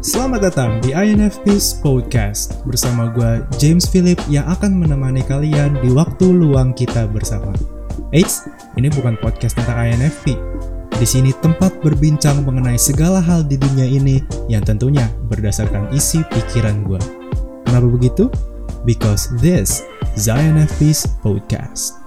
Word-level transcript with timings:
Selamat 0.00 0.48
datang 0.48 0.80
di 0.80 0.96
INFP's 0.96 1.76
Podcast 1.84 2.64
bersama 2.64 3.12
gue 3.12 3.44
James 3.60 3.84
Philip 3.84 4.16
yang 4.32 4.48
akan 4.48 4.80
menemani 4.80 5.20
kalian 5.20 5.76
di 5.84 5.92
waktu 5.92 6.24
luang 6.24 6.72
kita 6.72 7.04
bersama. 7.04 7.52
Eits, 8.08 8.48
ini 8.80 8.88
bukan 8.88 9.20
podcast 9.20 9.60
tentang 9.60 9.76
INFP. 9.76 10.40
Di 10.96 11.04
sini 11.04 11.36
tempat 11.44 11.84
berbincang 11.84 12.48
mengenai 12.48 12.80
segala 12.80 13.20
hal 13.20 13.44
di 13.44 13.60
dunia 13.60 13.84
ini 13.84 14.24
yang 14.48 14.64
tentunya 14.64 15.04
berdasarkan 15.28 15.92
isi 15.92 16.24
pikiran 16.32 16.80
gue. 16.80 17.00
Kenapa 17.68 17.84
begitu? 17.92 18.32
Because 18.88 19.28
this 19.44 19.84
is 20.16 20.32
INFP's 20.32 21.04
Podcast. 21.20 21.99